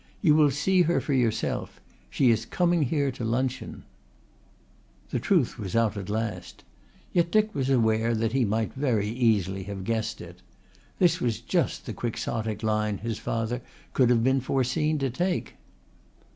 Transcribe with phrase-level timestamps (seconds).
[0.19, 1.79] You will see her for yourself.
[2.09, 3.83] She is coming here to luncheon."
[5.11, 6.63] The truth was out at last.
[7.13, 10.41] Yet Dick was aware that he might very easily have guessed it.
[10.97, 13.61] This was just the quixotic line his father
[13.93, 15.53] could have been foreseen to take.